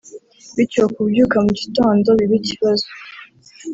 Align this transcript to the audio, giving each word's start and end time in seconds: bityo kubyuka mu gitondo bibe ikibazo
bityo 0.55 0.83
kubyuka 0.93 1.37
mu 1.45 1.51
gitondo 1.59 2.09
bibe 2.19 2.35
ikibazo 2.41 2.87